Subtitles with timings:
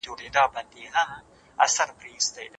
[0.01, 2.49] میرویس